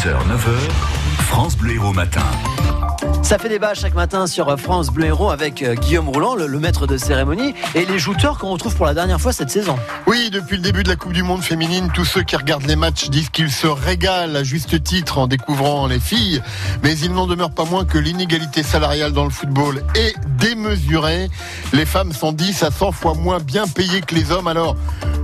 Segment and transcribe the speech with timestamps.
[0.00, 0.70] 6h, 9h,
[1.28, 2.49] France Bleu Héros Matin.
[3.22, 6.58] Ça fait débat chaque matin sur France Bleu Héros avec euh, Guillaume Rouland, le, le
[6.58, 9.76] maître de cérémonie, et les jouteurs qu'on retrouve pour la dernière fois cette saison.
[10.08, 12.74] Oui, depuis le début de la Coupe du Monde féminine, tous ceux qui regardent les
[12.74, 16.42] matchs disent qu'ils se régalent à juste titre en découvrant les filles,
[16.82, 21.30] mais il n'en demeure pas moins que l'inégalité salariale dans le football est démesurée.
[21.72, 24.74] Les femmes sont 10 à 100 fois moins bien payées que les hommes, alors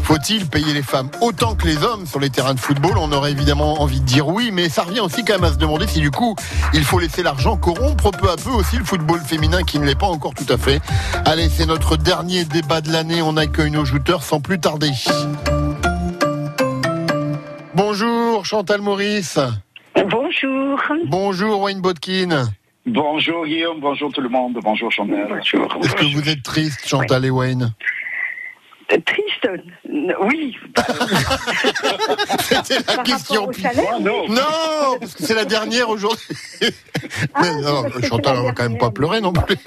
[0.00, 2.98] faut-il payer les femmes autant que les hommes sur les terrains de football?
[2.98, 5.58] On aurait évidemment envie de dire oui, mais ça revient aussi quand même à se
[5.58, 6.36] demander si du coup
[6.74, 9.98] il faut laisser l'argent corrompre peu à peu aussi le football féminin qui ne l'est
[9.98, 10.80] pas encore tout à fait.
[11.24, 13.20] Allez, c'est notre dernier débat de l'année.
[13.22, 14.90] On accueille nos jouteurs sans plus tarder.
[17.74, 19.38] Bonjour Chantal Maurice.
[20.08, 20.80] Bonjour.
[21.06, 22.48] Bonjour Wayne Botkin.
[22.86, 25.26] Bonjour Guillaume, bonjour tout le monde, bonjour Chantal.
[25.28, 25.84] Bonjour.
[25.84, 27.72] Est-ce que vous êtes triste Chantal et Wayne
[28.92, 29.48] Euh, Triste
[29.88, 30.54] N- Oui.
[32.40, 33.46] C'était la Par question.
[33.46, 34.28] rapport au salaire Ah, non.
[34.28, 36.26] Non, parce que c'est la dernière aujourd'hui.
[37.34, 39.56] Ah, c'est non, c'est Chantal, on va quand même pas pleurer non plus.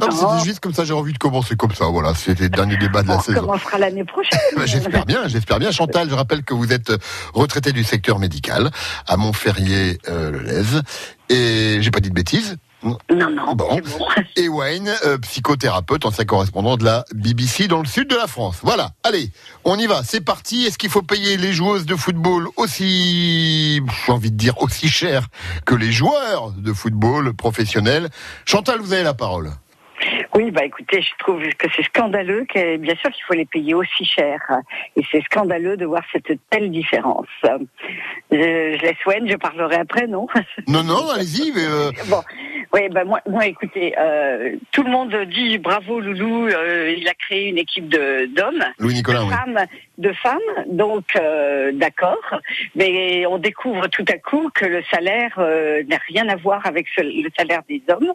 [0.00, 0.30] Non, mais Non.
[0.38, 1.86] c'était juste comme ça, j'ai envie de commencer comme ça.
[1.86, 3.40] Voilà, c'était le dernier débat de la On saison.
[3.40, 4.38] commencera l'année prochaine.
[4.56, 5.70] Bah, J'espère bien, j'espère bien.
[5.70, 6.92] Chantal, je rappelle que vous êtes
[7.34, 8.70] retraité du secteur médical
[9.06, 10.80] à Montferrier-le-Lez.
[11.30, 12.56] et j'ai pas dit de bêtises.
[12.82, 13.80] Non, non, Bon.
[14.36, 18.58] Et Wayne, euh, psychothérapeute, ancien correspondant de la BBC dans le sud de la France.
[18.62, 19.30] Voilà, allez,
[19.64, 20.64] on y va, c'est parti.
[20.64, 25.28] Est-ce qu'il faut payer les joueuses de football aussi, j'ai envie de dire, aussi cher
[25.64, 28.08] que les joueurs de football professionnels
[28.44, 29.50] Chantal, vous avez la parole.
[30.34, 33.74] Oui, bah écoutez, je trouve que c'est scandaleux, que, bien sûr qu'il faut les payer
[33.74, 34.40] aussi cher.
[34.96, 37.26] Et c'est scandaleux de voir cette telle différence.
[37.42, 37.56] Je,
[38.30, 40.26] je laisse Wen, je parlerai après, non?
[40.68, 41.52] Non, non, allez-y.
[41.52, 42.22] mais, euh, Bon,
[42.72, 47.14] oui, ben moi, moi, écoutez, euh, tout le monde dit bravo Loulou, euh, il a
[47.14, 49.30] créé une équipe de d'hommes, de Nicolas, oui.
[49.30, 49.66] femmes,
[49.98, 52.40] de femmes, donc euh, d'accord,
[52.74, 56.86] mais on découvre tout à coup que le salaire euh, n'a rien à voir avec
[56.96, 58.12] ce- le salaire des hommes.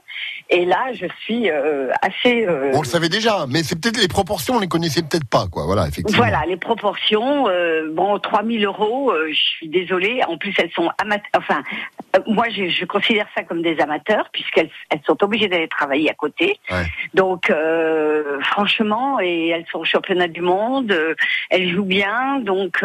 [0.49, 2.45] Et là, je suis euh, assez.
[2.45, 5.45] euh, On le savait déjà, mais c'est peut-être les proportions, on les connaissait peut-être pas,
[5.51, 5.65] quoi.
[5.65, 6.17] Voilà, effectivement.
[6.23, 7.47] voilà, les proportions.
[7.47, 10.21] Euh, bon, 3000 euros, euh, je suis désolée.
[10.27, 11.29] En plus, elles sont amateurs.
[11.35, 11.61] Enfin,
[12.15, 16.09] euh, moi, je, je considère ça comme des amateurs, puisqu'elles elles sont obligées d'aller travailler
[16.09, 16.59] à côté.
[16.71, 16.85] Ouais.
[17.13, 17.51] Donc,
[18.41, 20.93] franchement, et elles sont au championnat du monde,
[21.49, 22.39] elles jouent bien.
[22.39, 22.83] Donc,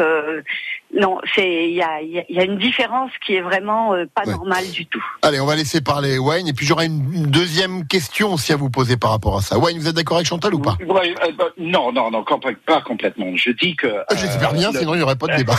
[0.98, 3.40] non, c'est il y a, il y a- il y a une différence qui est
[3.40, 4.32] vraiment euh, pas Ouais.
[4.32, 5.02] normale du tout.
[5.22, 8.56] Allez, on va laisser parler Wayne, et puis j'aurai une, une deuxième question aussi à
[8.56, 9.58] vous poser par rapport à ça.
[9.58, 10.76] Wayne, vous êtes d'accord avec Chantal ou pas?
[10.86, 12.24] Ouais, euh, bah, non, non, non,
[12.66, 13.34] pas complètement.
[13.36, 13.86] Je dis que.
[14.08, 15.54] Ah, J'espère euh, bien, le- sinon il n'y aurait pas de débat.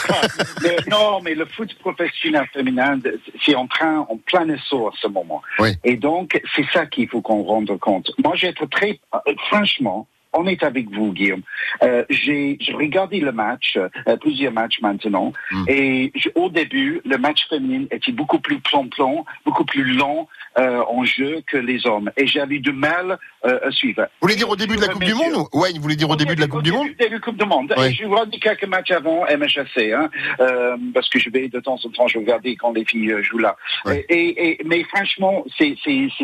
[0.62, 3.00] le- non, mais le foot professionnel féminin,
[3.46, 5.42] c'est en train, en plein essor à ce moment.
[5.60, 5.72] Oui.
[5.84, 8.12] Et donc, c'est ça qu'il faut qu'on rende compte.
[8.24, 9.20] Moi, j'ai été très, euh,
[10.34, 11.42] franchement, honnête avec vous, Guillaume.
[11.84, 15.64] Euh, j'ai j'ai regardé le match, euh, plusieurs matchs maintenant, Mm.
[15.68, 20.28] et au début, le match féminin était beaucoup plus plan-plan, beaucoup plus long
[20.60, 24.02] euh, en jeu que les hommes, et j'avais du mal euh, à suivre.
[24.04, 25.48] Vous voulez dire au début de la Coupe du Monde?
[25.52, 26.88] Ou- Wayne, vous voulez dire au début de la Coupe du Monde?
[26.88, 27.74] Au début de la Coupe du Monde.
[27.78, 27.92] Ouais.
[27.92, 31.90] Je regardé quelques matchs avant MHSC, hein, euh, parce que je vais de temps en
[31.90, 33.56] temps, je regardais quand les filles euh, jouent là.
[33.86, 34.06] Ouais.
[34.10, 35.76] Et, et, mais franchement, c'est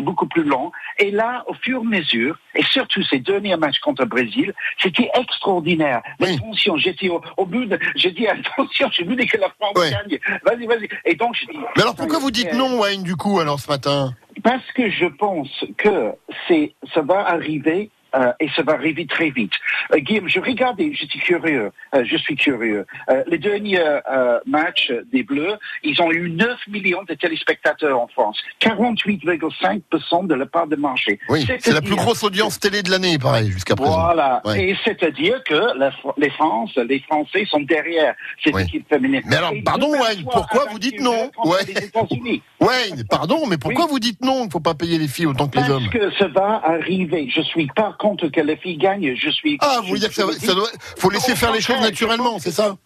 [0.02, 0.70] beaucoup plus long.
[0.98, 4.52] Et là, au fur et à mesure, et surtout ces derniers matchs contre le Brésil,
[4.82, 6.02] c'était extraordinaire.
[6.20, 6.34] Oui.
[6.34, 9.90] Attention, j'étais au, de, j'ai dit attention, j'ai voulu que la France Ouais.
[9.90, 10.18] gagne.
[10.44, 10.88] Vas-y, vas-y.
[11.04, 11.58] Et donc, je dis.
[11.76, 14.12] Mais alors pourquoi vous dites non, Wayne, du coup, alors ce matin?
[14.42, 16.12] Parce que je pense que
[16.48, 17.90] c'est, ça va arriver.
[18.14, 19.52] Euh, et ça va arriver très vite.
[19.94, 22.86] Euh, Guillaume, je regardais, je suis curieux, euh, je suis curieux.
[23.10, 28.08] Euh, les derniers euh, matchs des Bleus, ils ont eu 9 millions de téléspectateurs en
[28.08, 31.18] France, 48,5% de la part de marché.
[31.28, 34.00] Oui, c'est la plus grosse audience télé de l'année, pareil, jusqu'à présent.
[34.04, 34.40] Voilà.
[34.44, 34.70] Ouais.
[34.70, 38.62] Et c'est-à-dire que la les France, les Français sont derrière cette Oui.
[38.62, 39.22] équipe féminine.
[39.26, 41.58] Mais alors, Et pardon, Wayne, pourquoi vous dites 21 non Ouais.
[42.60, 43.90] Wayne, pardon, mais pourquoi Oui.
[43.90, 45.88] vous dites non Il ne faut pas payer les filles autant que les Parce hommes.
[45.90, 47.28] que ça va arriver.
[47.34, 49.14] Je suis pas contre que les filles gagnent.
[49.14, 49.58] Je suis.
[49.60, 50.68] Ah, vous voulez dire que ça, ça doit,
[50.98, 52.76] faut laisser faire les choses naturellement, c'est ça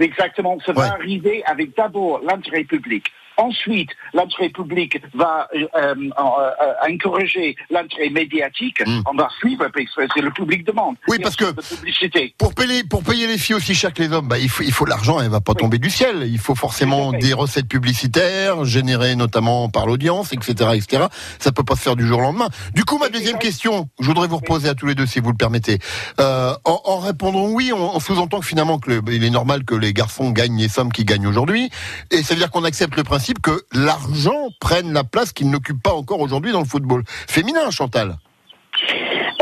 [0.00, 0.58] Exactement.
[0.66, 0.88] Ça va Ouais.
[0.88, 3.04] arriver avec d'abord l'intérêt public.
[3.38, 8.80] Ensuite, l'intérêt public va euh, euh, euh, encourager l'intérêt médiatique.
[8.86, 9.00] Mm.
[9.12, 10.96] On va suivre parce que c'est le public demande.
[11.08, 12.34] Oui, parce que- publicité.
[12.38, 14.72] Pour payer, pour payer les filles aussi cher que les hommes, bah, il faut, il
[14.72, 15.58] faut l'argent, elle va pas Oui.
[15.62, 16.24] tomber du ciel.
[16.26, 21.04] Il faut forcément des recettes publicitaires, générées notamment par l'audience, etc., etc.
[21.38, 22.48] Ça peut pas se faire du jour au lendemain.
[22.74, 25.30] Du coup, ma deuxième question, je voudrais vous reposer à tous les deux, si vous
[25.30, 25.78] le permettez.
[26.20, 29.64] Euh, en, en répondant oui, on, on sous-entend que finalement, que le- il est normal
[29.64, 31.70] que les garçons gagnent les sommes qu'ils gagnent aujourd'hui.
[32.10, 35.82] Et ça veut dire qu'on accepte le principe que l'argent prenne la place qu'il n'occupe
[35.82, 38.16] pas encore aujourd'hui dans le football féminin, Chantal.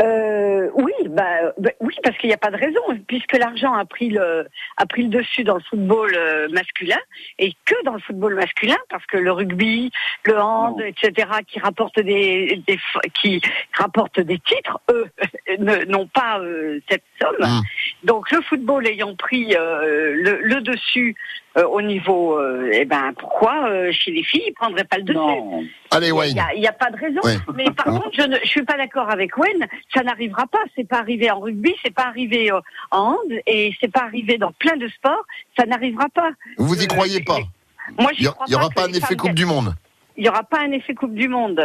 [0.01, 3.85] Euh, oui, bah, bah, oui, parce qu'il n'y a pas de raison, puisque l'argent a
[3.85, 4.47] pris le
[4.77, 6.99] a pris le dessus dans le football euh, masculin
[7.39, 9.91] et que dans le football masculin, parce que le rugby,
[10.25, 12.61] le hand, etc., qui rapportent des,
[13.13, 13.41] qui
[13.73, 15.07] rapportent des titres, eux
[15.87, 17.35] n'ont pas euh, cette somme.
[17.39, 17.61] Mm.
[18.03, 21.15] Donc le football ayant pris euh, le, le dessus
[21.57, 25.03] euh, au niveau, euh, eh ben pourquoi euh, chez les filles ils prendraient pas le
[25.03, 25.17] dessus?
[25.17, 25.63] Non.
[25.91, 26.33] Allez, il Wayne.
[26.33, 27.21] n'y a, il y a pas de raison.
[27.23, 27.37] Ouais.
[27.55, 29.65] Mais par contre, je ne je suis pas d'accord avec Wen.
[29.93, 30.59] Ça n'arrivera pas.
[30.75, 32.59] C'est pas arrivé en rugby, c'est pas arrivé euh,
[32.91, 35.25] en hand, et c'est pas arrivé dans plein de sports.
[35.57, 36.31] Ça n'arrivera pas.
[36.57, 37.37] Vous y Euh, croyez pas?
[37.97, 39.33] Moi, Il j'y y a- crois il y aura que pas un effet femmes Coupe
[39.35, 39.73] du Monde.
[40.17, 41.61] Il n'y aura pas un effet Coupe du Monde.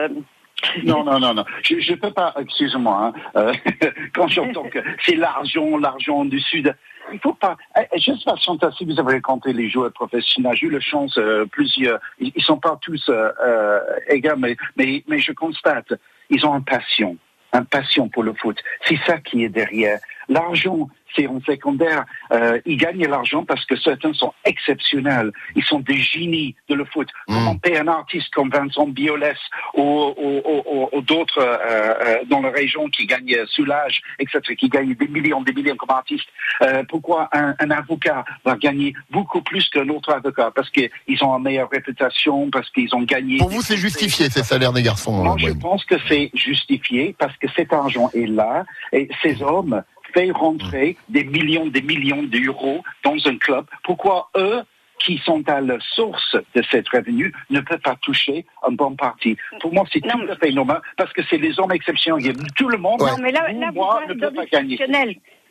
[0.85, 1.45] Non, non, non, non.
[1.63, 3.53] Je ne peux pas, excusez-moi, hein, euh,
[4.15, 6.75] quand j'entends que c'est l'argent, l'argent du Sud,
[7.13, 7.57] il faut pas.
[7.97, 11.47] Je sais pas, si vous avez compté les joueurs professionnels, j'ai eu la chance, euh,
[11.47, 15.93] plusieurs, ils, ils sont pas tous euh, euh, égaux, mais, mais, mais je constate,
[16.29, 17.17] ils ont une passion,
[17.53, 18.59] une passion pour le foot.
[18.85, 19.99] C'est ça qui est derrière.
[20.29, 22.05] L'argent, c'est en secondaire.
[22.33, 25.33] Euh, ils gagnent l'argent parce que certains sont exceptionnels.
[25.57, 27.09] Ils sont des génies de le foot.
[27.29, 27.35] Mm.
[27.35, 29.37] Comment payer un artiste comme Vincent Biolès
[29.75, 29.83] ou,
[30.17, 34.69] ou- ou- ou- d'autres euh, euh, dans la région qui gagnent euh, Soulage, etc., qui
[34.69, 36.29] gagnent des millions, des millions comme artistes.
[36.63, 40.51] Euh, pourquoi un, un avocat va gagner beaucoup plus qu'un autre avocat?
[40.55, 40.91] Parce qu'ils
[41.23, 43.39] ont une meilleure réputation, parce qu'ils ont gagné.
[43.39, 45.13] Pour vous, c'est justifié ces salaires des garçons.
[45.13, 49.43] Moi, euh, je pense que c'est justifié parce que cet argent est là et ces
[49.43, 49.83] hommes
[50.15, 53.67] fait rentrer des millions, des millions d'euros dans un club.
[53.85, 54.63] Pourquoi eux
[55.01, 59.37] qui sont à la source de cette revenu ne peuvent pas toucher un bon parti.
[59.61, 62.37] Pour moi, c'est tout à fait normal parce que c'est les hommes exceptionnels.
[62.57, 63.11] Tout le monde, Ouais.
[63.13, 64.79] Non, mais là, vous, là vous moi, ne peut pas gagner.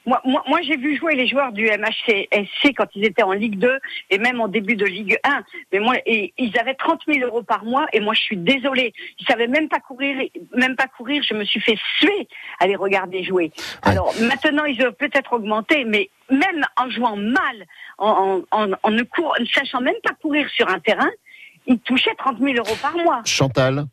[0.09, 3.59] Moi, moi, moi j'ai vu jouer les joueurs du MHSC quand ils étaient en Ligue
[3.59, 3.77] 2
[4.09, 5.43] et même en début de Ligue 1.
[5.71, 8.91] Mais moi, et, ils avaient 30 000 euros par mois et moi, je suis désolée.
[9.19, 10.17] Ils savaient même pas courir,
[10.55, 11.21] même pas courir.
[11.21, 12.27] Je me suis fait suer
[12.59, 13.51] à les regarder jouer.
[13.83, 17.67] Alors maintenant, ils ont peut-être augmenté, mais même en jouant mal,
[17.99, 21.09] en, en, en, en ne, cour- ne sachant même pas courir sur un terrain,
[21.67, 23.21] ils touchaient 30 000 euros par mois.
[23.25, 23.85] Chantal,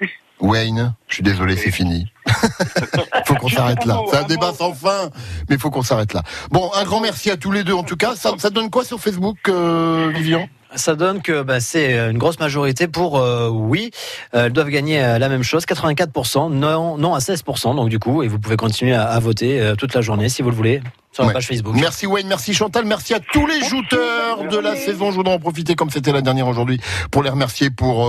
[0.38, 2.11] Wayne, je suis désolé, c'est fini.
[3.26, 4.00] faut qu'on s'arrête là.
[4.10, 5.10] C'est un débat sans fin,
[5.48, 6.22] mais il faut qu'on s'arrête là.
[6.50, 8.14] Bon, un grand merci à tous les deux en tout cas.
[8.16, 10.48] Ça, ça donne quoi sur Facebook, euh, Vivian?
[10.74, 13.90] Ça donne que bah, c'est une grosse majorité pour euh, oui.
[14.34, 17.76] Euh, elles doivent gagner euh, la même chose, 84%, non, non à 16%.
[17.76, 20.40] Donc du coup, et vous pouvez continuer à, à voter euh, toute la journée si
[20.40, 20.80] vous le voulez
[21.12, 21.34] sur la Ouais.
[21.34, 21.74] page Facebook.
[21.78, 25.10] Merci Wayne, merci Chantal, merci à tous les jouteurs de la saison.
[25.10, 26.80] Je voudrais en profiter comme c'était la dernière aujourd'hui
[27.10, 28.00] pour les remercier pour euh,